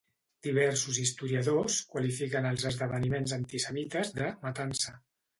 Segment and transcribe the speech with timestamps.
[0.45, 4.95] Diversos historiadors qualifiquen els esdeveniments antisemites de "matança".